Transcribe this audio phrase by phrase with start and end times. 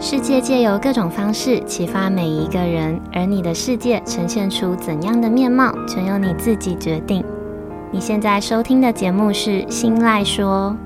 [0.00, 7.24] 世界借由各种方式启发每一个人，而你的世界呈现出怎样的面貌，全由你自己决定。
[7.90, 10.76] 你现在收听的节目是《新赖说》。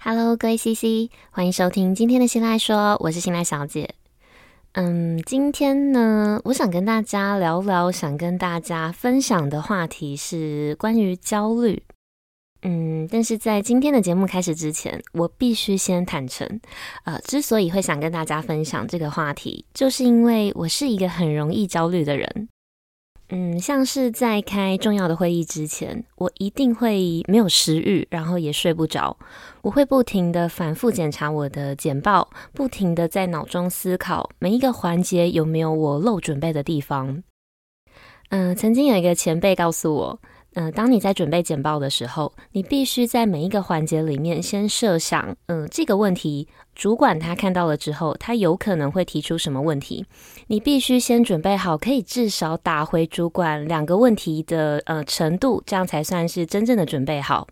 [0.00, 3.94] Hello，各位 CC，欢迎收听今天的《新赖说》，我是新赖小姐。
[4.72, 11.84] 嗯，今天呢，我想跟大家聊聊，想跟大家分享的话题是关于焦虑。
[12.62, 16.60] 嗯，但是在今天的节目开始之前，我必须先坦诚，
[17.04, 22.48] 呃，之所以会想跟大家分享这个话题，就是因为我是一个很容易焦虑的人。
[23.28, 29.16] 嗯，像是在开重要的会议之前，我一定会没有食欲，然后也睡不着，
[29.62, 37.22] 我会不停的反复检查我的简报，不停的在脑中思考每一个环节有没有我漏准备的地方。
[38.30, 40.20] 嗯、曾经有一个前辈告诉我。
[40.56, 50.06] 嗯、当你在准备简报的时候，你必须在每一个环节里面先设想，嗯、这个问题主管他看到了之后，他有可能会提出什么问题，
[50.46, 57.46] 你必须先准备好，可以至少打回主管两个问题的呃程度，这样才算是真正的准备好。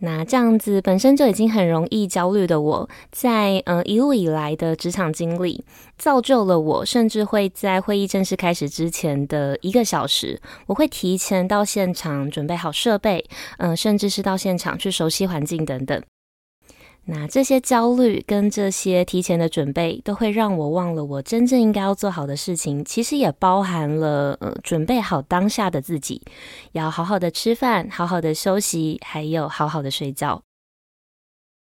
[0.00, 5.64] 那这样子本身就已经很容易焦虑的我，在呃一路以来的职场经历，
[5.96, 13.24] 造就了我，甚至会在会议正式开始之前的一个小时，我会提前到现场准备好设备，
[13.58, 16.00] 嗯、呃，甚至是到现场去熟悉环境等等。
[17.10, 22.84] 那这些焦虑跟这些提前的准备，都会让我忘了我真正应该要做好的事情。
[22.84, 26.20] 其实也包含了呃，准备好当下的自己，
[26.72, 30.42] 要好好的吃饭，好好的休息，还有好好的睡觉。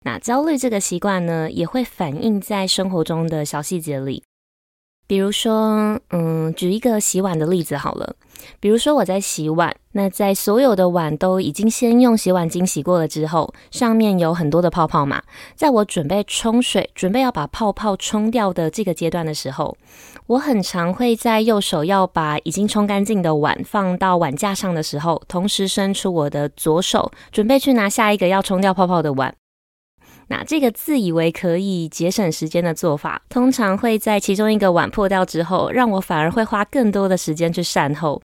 [0.02, 4.23] 那焦虑这个习惯呢，也会反映在生活中的小细节里。
[5.08, 8.16] 比如说，嗯，举一个洗碗的例子好了。
[8.59, 15.22] 比如说我在洗碗，那在所有的碗都已经先用洗碗精洗过了之后，上面有很多的泡泡嘛。
[15.55, 19.75] 在我准备冲水，准备要把泡泡冲掉的这个阶段的时候，
[20.28, 29.34] 我很常会在右手要把已经冲干净的碗放到碗架上的时候，同时伸出我的左手，准备去拿下一个要冲掉泡泡的碗。
[30.30, 38.22] 那这个自以为可以节省时间的做法，通常会在其中一个碗破掉之后，让我反而会花更多的时间去善后。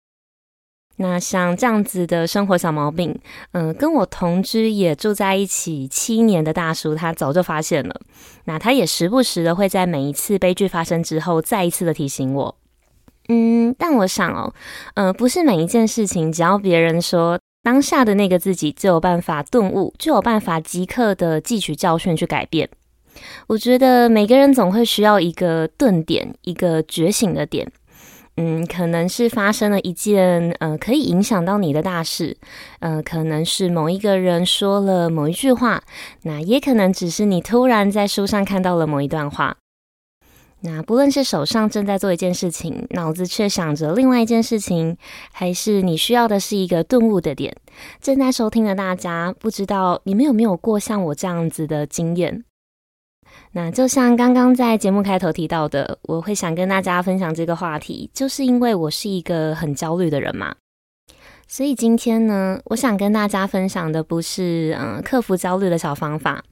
[1.01, 3.19] 那像这样子的生活小毛病，
[3.53, 8.01] 嗯、跟我同居也住在一起七年的大叔，他早就发现了。
[8.45, 12.57] 那他也时不时的会在每一次悲剧发生之后，再一次的提醒我。
[13.29, 14.53] 嗯，但我想哦，
[14.95, 17.39] 呃，不是每一件事情，只要别人说。
[17.69, 22.67] 当下的那个自己就有办法顿悟，就有办法即刻的汲取教训去改变。
[23.47, 27.71] 我觉得每个人总会需要一个顿点，一个觉醒的点。
[28.39, 32.39] 嗯，可能是发生了一件呃可以影响到你的大事，
[32.81, 35.83] 呃，可能是某一个人说了某一句话，
[36.23, 39.55] 那也可能只是你突然在书上看到了某一段话。
[40.61, 44.97] 那不论是手上正在做一件事情，脑子却想着另外一件事情，
[45.33, 47.57] 还是你需要的是一个顿悟的点，
[48.01, 52.45] 正在收听的大家，不知道你们有没有过像我这样子的经验？
[53.53, 60.55] 那就像刚刚在节目开头提到的，我会想跟大家分享这个话题，就是因为我是一个很焦虑的人嘛。
[61.47, 66.45] 所以今天呢，我想跟大家分享的不是嗯克服焦虑的小方法，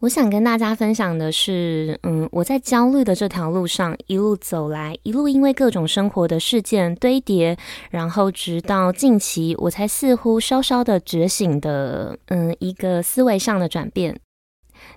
[0.00, 7.54] 我想跟大家分享的是嗯我在焦虑的这条路上一路走来，一路因为各种生活的事件堆叠，
[7.90, 14.18] 然后直到近期我才似乎稍稍的觉醒的嗯一个思维上的转变。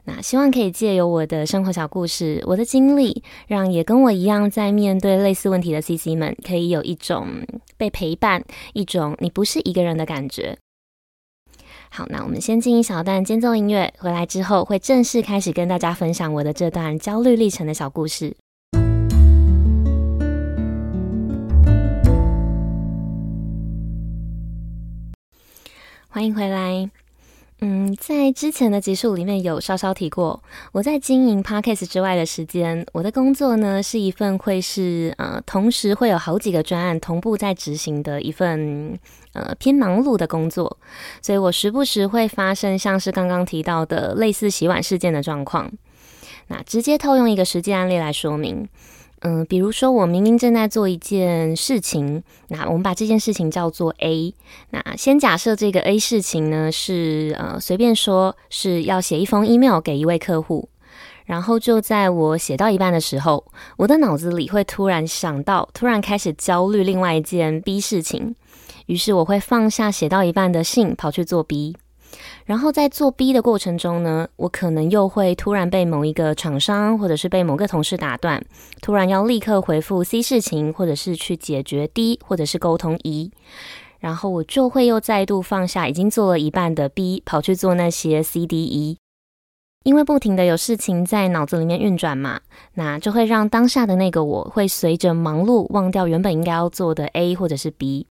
[0.06, 7.28] 那希望可以借由我的生活小故事，我的经历，让也跟我一样在面对类似问题的 CC 们，可以有一种
[7.76, 8.42] 被陪伴，
[8.72, 10.58] 一种你不是一个人的感觉。
[11.96, 18.36] 好，那我们先进一小段间奏音乐，回来之后会正式开始跟大家分享我的这段焦虑历程的小故事。
[26.10, 26.90] 欢迎回来。
[27.66, 30.44] 嗯，在之前的集数里面有稍稍提过，
[30.74, 39.00] 我在经营 Podcast 之外的时间，我的工作呢是一份会是呃，同时会有好几个专案同步在执行的一份
[39.32, 40.78] 呃偏忙碌的工作，
[41.22, 45.72] 所以我时不时会发生像是刚刚提到的类似洗碗事件的状况。
[46.48, 48.68] 那直接套用一个实际案例来说明。
[49.26, 54.34] 嗯，比如说我明明正在做一件事情，那我们把这件事情叫做 A。
[54.72, 60.68] 那先假设这个 A 事情呢是呃随便说是要写一封 email 给一位客户，
[61.26, 63.46] 然后就在我写到一半的时候，
[63.78, 68.36] 我的脑子里会突然想到，突然开始焦虑另外一件 B 事情，
[68.88, 71.78] 于是我会放下写到一半的信，跑去做 B。
[72.46, 78.44] 然后在做 B 的过程中呢，我可能又会突然被某一个厂商或者是被某个同事打断，
[78.82, 83.32] 突然要立刻回复 C 事情，或者是去解决 D，或者是沟通 E，
[84.00, 88.98] 然后我就会又再度放下已经做了一半的 B，跑去做那些 C、D、E，
[89.84, 92.42] 因为不停的有事情在脑子里面运转嘛，
[92.76, 98.08] 那就会让当下的那个我会随着忙碌忘掉原本应该要做的 A 或者是 B。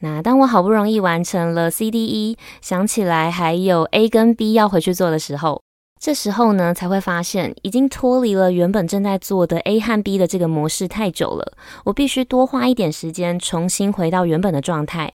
[0.00, 5.60] 那当我好不容易完成了 C、D、E，想起来还有 A 跟 B 要回去做的时候，
[6.00, 11.52] 这时候呢才会发现已经脱离了原本正在做的 A 和 B 的这个模式太久了，
[11.84, 15.12] 我必须多花一点时间重新回到原本的状态。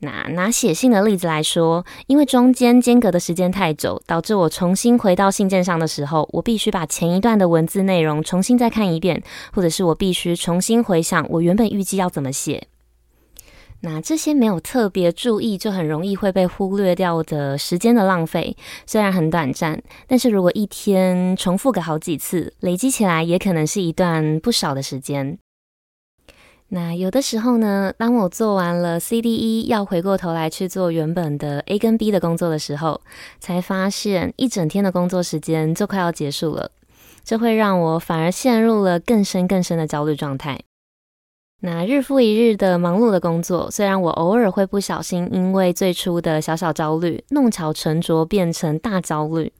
[0.00, 9.22] 那拿写信的例子来说，因为中间间隔的时间太久，导致我重新回到信件上的时候，我必须把前一段的文字内容重新再看一遍，
[9.52, 12.66] 或者是我必须重新回想我原本预计要怎么写。
[13.84, 18.56] 那这些没有特别注意，就很容易会被忽略掉的时间的浪费，
[18.86, 25.36] 虽然很短暂，但是如果一天重复个好几次，累积起来也可能是一段不少的时间。
[26.68, 33.00] 那有的时候呢，当我做完了 C、D、E，要回过头来去做原本的 A 跟 B 的工作的时候，
[33.40, 36.70] 才发现一整天的工作时间就快要结束了，
[37.24, 40.60] 这会让我反而陷入了更深更深的焦虑状态。
[41.64, 49.52] 那日复一日的忙碌的工作，虽然我偶尔会不小心因为最初的小小焦虑，弄巧成拙变成大焦虑，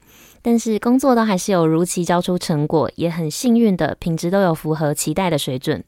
[0.42, 5.84] 但是工作都还是有如期交出成果，也很幸运的品质都有符合期待的水准，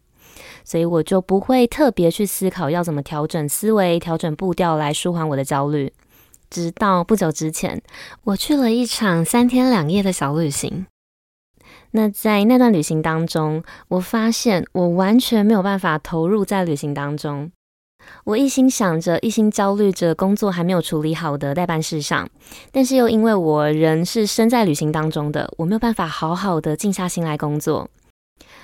[0.64, 5.92] 所以我就不会特别去思考要怎么调整思维、调整步调来舒缓我的焦虑。
[6.48, 7.82] 直到不久之前，
[8.22, 10.86] 我去了一场三天两夜的小旅行。
[11.96, 17.52] 那在那段旅行当中，我发现我完全没有办法投入在旅行当中。
[18.24, 22.28] 我一心想着，一心焦虑着工作还没有处理好的待办事项，
[22.72, 27.88] 但是又因为我人是身在旅行当中的，我没有办法好好的静下心来工作，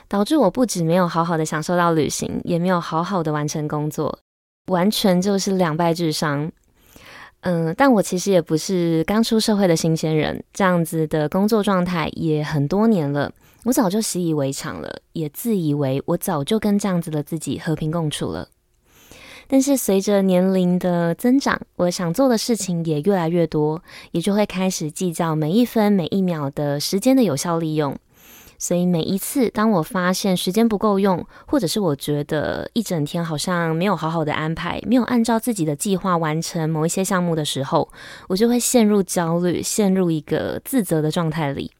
[0.09, 4.19] 导致我不止没有好好的享受到旅行，也没有好好的完成工作，
[4.67, 6.51] 完全就是两败俱伤。
[7.43, 13.33] 嗯，但我其实也不是刚出社会的新鲜人，这样子的工作状态也很多年了，
[13.65, 18.49] 我早就习以为常了，也自以为我早就跟这样子的自己和平共处了。
[19.49, 23.83] 但是随着年龄的增长，我想做的事情也越来越多，
[24.13, 27.97] 也就会开始计较每一分每一秒的时间的有效利用。
[28.61, 37.89] 所以每一次，当我发现时间不够用，或者是我觉得一整天好像没有好好的安排，没有按照自己的计划完成某一些项目的时候，
[38.29, 41.73] 我就会陷入焦虑，陷入一个自责的状态里，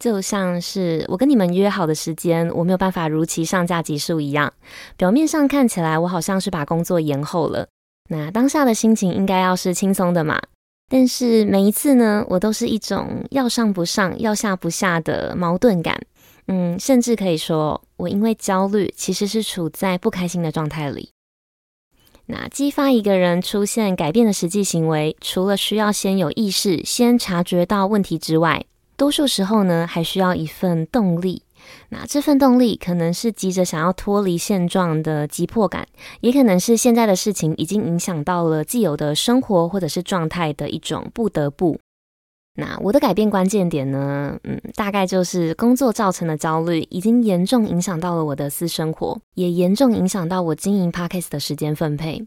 [0.00, 4.50] 就像是我跟你们约好的时间，我没有办法如期上架集数一样。
[4.96, 7.68] 表面上看起来，我好像是把工作延后了，
[8.08, 10.40] 那当下的心情应该要是轻松的嘛。
[10.88, 15.98] 但是每一次呢，我都是一种要上不上，要下不下的矛盾感。
[16.48, 21.10] 嗯，甚至可以说，我因为焦虑，其实是处在不开心的状态里。
[22.26, 28.64] 那激发一个人出现改变的实际行为，除了需要先有意识，先察觉到问题之外，
[28.96, 31.42] 多数时候呢，还需要一份动力。
[31.90, 35.86] 那这份动力可能是急着想要脱离现状的急迫感，
[36.20, 41.78] 也可能是现在的事情已经影响到了既有的生活或者是状态的一种不得不。
[42.54, 52.26] 那我的改变关键点呢，嗯，大概就是工作造成的焦虑，已经严重影响到了我的私生活，也严重影响到我经营 Podcast 的时间分配。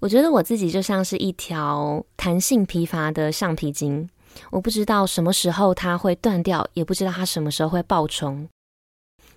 [0.00, 4.06] 我觉得我自己就像是一条弹性疲乏的橡皮筋，
[4.50, 8.46] 我不知道什么时候它会断掉，也不知道它什么时候会爆冲。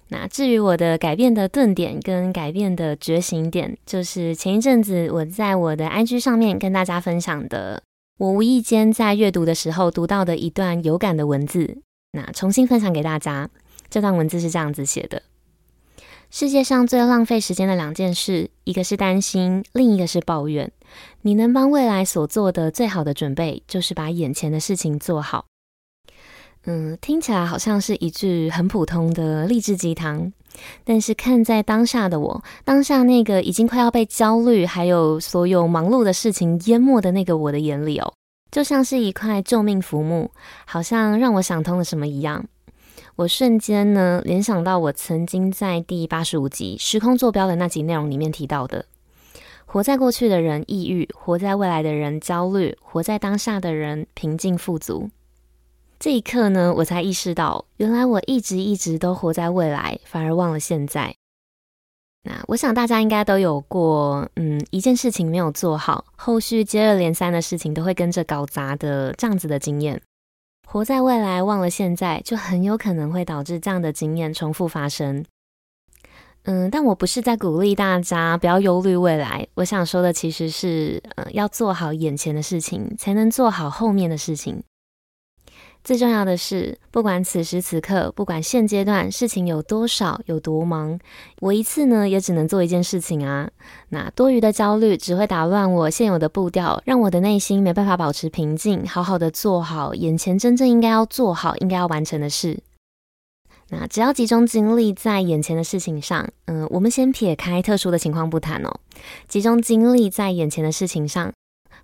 [0.09, 7.81] 那至于我的改变的顿点跟改变的觉醒点，就是前一阵子我在我的 IG 上面跟大家分享的。
[8.19, 11.77] 我无意间在阅读的时候读到的一段有感的文字，
[12.11, 13.49] 那重新分享给大家。
[13.89, 15.23] 这段文字是这样子写的：
[16.29, 20.69] 世界上最浪费时间的两件事，一个是担心，另一个是抱怨。
[21.21, 25.45] 你能帮未来所做的最好的准备，就是把眼前的事情做好。
[26.71, 30.31] 嗯，听起来好像是一句很普通的励志鸡汤，
[30.83, 38.13] 但是看在当下的我，当下那个已经快要被焦虑还有所有忙碌的事情淹没的那个我的眼里哦，
[38.51, 40.29] 就像是一块救命浮木，
[40.67, 42.45] 好像让我想通了什么一样。
[43.15, 48.85] 我瞬间呢联想到我曾经在第八十五集时空坐标的那集内容里面提到的：
[49.65, 55.09] 活在过去的人抑郁，活在未来的人焦虑，活在当下的人平静富足。
[55.99, 61.13] 这一刻呢，我才意识到，原来我一直一直都活在未来，反而忘了现在。
[62.23, 70.01] 那我想大家应该都有过，嗯，一件事情没有做好，后续接二连三的事情都会跟着搞砸的这样子的经验。
[70.65, 75.25] 活在未来，忘了现在，就很有可能会导致这样的经验重复发生。
[76.43, 79.45] 嗯，但我不是在鼓励大家不要忧虑未来。
[79.55, 84.63] 我想说的其实是，呃，要做好眼前的事情，才能做好后面的事情。
[85.89, 90.99] 最重要的是，不管此时此刻，不管现阶段事情有多少、有多忙，
[91.39, 93.49] 我一次呢也只能做一件事情啊。
[93.89, 102.59] 那多余的焦虑只会打乱我现有的步调，让我的内心没办法保持平静，好好的做好眼前真正应该要做好、应该要完成的事。
[103.69, 108.79] 那只要集中精力在眼前的事情上，嗯，我们先撇开特殊的情况不谈哦，
[109.27, 111.31] 集中精力在眼前的事情上。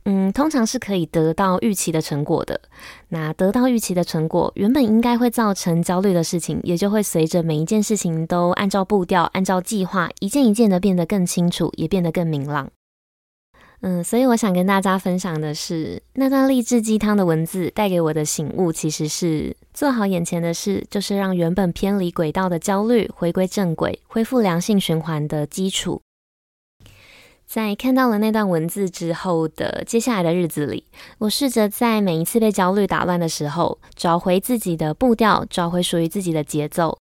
[0.07, 2.61] 嗯，通常是可以得到预期的成果的。
[3.09, 12.69] 那得到预期的成果，原本应该会造成焦虑的事情，也就会随着每一件事情都按照步调、按照计划，一件一件的变得更清楚，也变得更明朗。
[13.81, 26.01] 嗯，所以我想跟大家分享的是，那段励志鸡汤的文字带给我的醒悟，其实是做好眼前的事，就是让原本偏离轨道的焦虑回归正轨，恢复良性循环的基础。
[27.45, 30.83] 在看到了那段文字之后的接下来的日子里，
[31.19, 36.97] 我试着在每一次被焦虑打乱的时候，找回自己的步调，找回属于自己的节奏。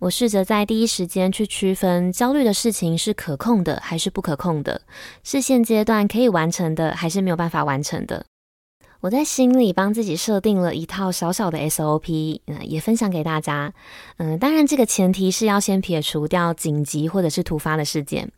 [0.00, 4.80] 我试着在第一时间去区分焦虑的事情是可控的还是不可控的，
[5.22, 8.24] 是现阶段可以完成的还是没有办法完成的。
[9.02, 13.72] 我在心里帮自己设定了一套小小的 SOP，嗯，也分享给大家。
[14.16, 18.32] 嗯，当然这个前提是要先撇除掉紧急或者是突发的事件。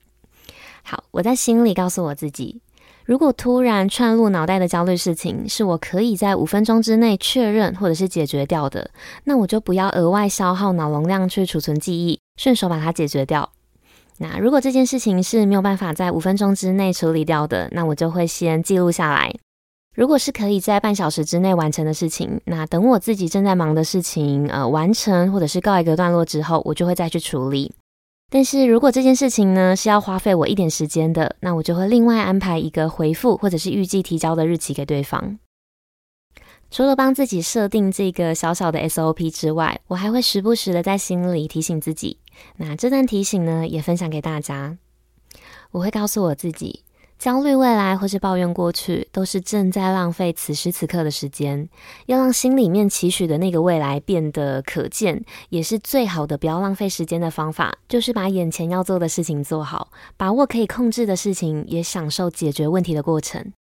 [0.85, 2.61] 好，我在心里告诉我自己，
[3.07, 8.91] 如果突然窜入脑袋的焦虑事情是我可以在五分钟之内确认或者是解决掉的，
[9.25, 13.51] 那我就不要额外消耗脑容量去储存记忆，顺手把它解决掉。
[14.19, 19.35] 那如果这件事情是没有办法在五分钟之内处理掉的，那我就会先记录下来。
[19.97, 27.73] 如果是可以在半小时之内完成的事情，那等我自己正在忙的事情呃完成或者是告一个段落之后，我就会再去处理。
[28.35, 35.39] 但是如果这件事情呢是要花费我一点时间的，那我就会另外安排一个回复或者是预计提交的日期给对方。
[36.69, 42.19] 除了帮自己设定这个小小的 SOP 之外，我还会时不时的在心里提醒自己。
[42.57, 44.77] 那这段提醒呢，也分享给大家。
[45.71, 46.83] 我会告诉我自己。
[47.25, 51.67] 焦虑未来或是抱怨过去，都是正在浪费此时此刻的时间。
[52.05, 63.55] 要让心里面期许的那个未来变得可见，也是最好的不要浪费时间的方法，就是把眼前要做的事情做好，把握可以控制的事情，也享受解决问题的过程。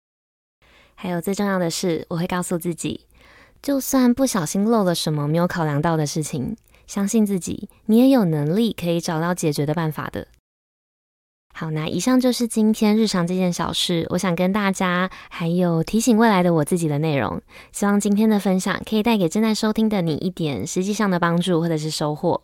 [0.94, 3.06] 还有最重要的是，我会告诉自己，
[3.62, 6.54] 就算不小心漏了什么没有考量到的事情，
[6.86, 10.28] 相信自己，你也有能力可以找到解决的办法的。
[11.56, 17.40] 好，那以上就是今天日常这件小事，我想跟大家还有提醒未来的我自己的内容。
[17.70, 22.42] 希望今天的分享可以带给正在收听的你一点实际上的帮助或者是收获。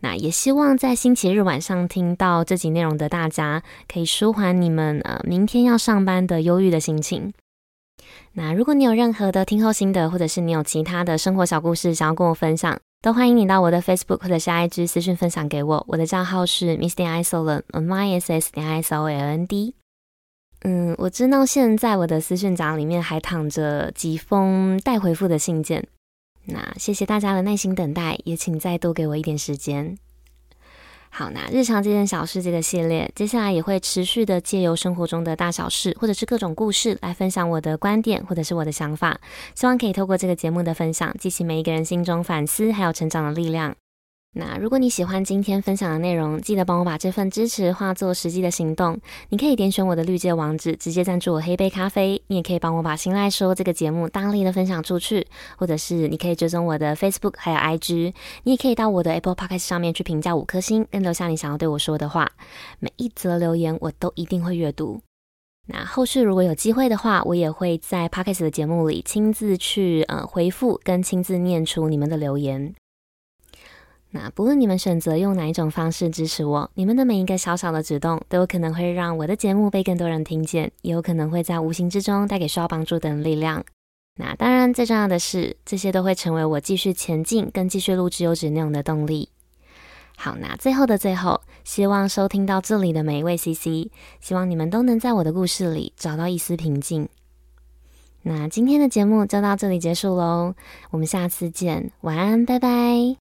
[0.00, 7.32] 那也希望在星期日晚上听到这集内容的大家，可以舒缓你们呃明天要上班的忧郁的心情。
[8.34, 19.08] 那如果你有任何的听后心得，或者是你有其他的生活小故事想要跟我分享，都欢迎你到我的 Facebook 或者是 IG 私讯分享给我，我的账号是 Miss 点 Isoland，M I S S 点 I S O L
[19.08, 19.74] A N D。
[20.64, 25.86] 嗯，我知道现在我的私讯夹里面还躺着几封待回复的信件，
[26.44, 29.96] 那谢谢大家的耐心等待，也请再多给我一点时间。
[31.12, 39.20] 好，那日常这件小事这个系列，接下来也会持续的借由生活中的大小事，或者是各种故事来分享我的观点，或者是我的想法。
[39.54, 43.74] 希望可以透过这个节目的分享，激起每一个人心中反思还有成长的力量。
[44.32, 48.96] 那如果你喜欢今天分享的内容，记得帮我把这份支持化作实际的行动。
[49.28, 52.22] 你可以点选我的绿界网址，直接赞助我喝一杯咖啡。
[52.28, 58.14] 你也可以帮我把《新赖说》这个节目大力的分享出去，或者是你可以追踪我的 Facebook 还有 IG。
[58.44, 62.30] 你也可以到我的 Apple Podcast 上面去评价五颗星，跟留下你想要对我说的话。
[62.78, 65.00] 每一则留言我都一定会阅读。
[65.66, 72.72] 那后续如果有机会的话，我也会在 Podcast 的节目里亲自去呃回复跟亲自念出你们的留言。
[74.12, 83.64] 那不论你们选择用哪一种方式支持我，你们的每一个小小的举动都有可能会让我的节目被更多人听见，也有可能会在无形之中带给需要帮助的人力量。
[84.16, 89.28] 那当然，最重要的是，这些都会成为我继续前进跟继续录制优质内容的动力。
[90.16, 93.88] 好，那最后的最后，希望收听到这里的每一位 CC，
[94.20, 97.08] 希望你们都能在我的故事里找到一丝平静。
[98.22, 100.54] 那今天的节目就到这里结束喽，
[100.90, 103.29] 我们下次见，晚安，拜拜。